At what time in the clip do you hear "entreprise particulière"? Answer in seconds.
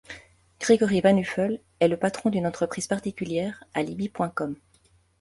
2.47-3.63